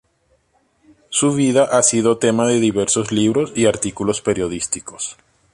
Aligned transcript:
Su 1.09 1.31
vida 1.35 1.65
ha 1.65 1.83
sido 1.83 2.17
tema 2.17 2.47
de 2.47 2.59
diversos 2.59 3.11
libros 3.11 3.53
y 3.55 3.67
artículos 3.67 4.23
periodísticos. 4.23 5.15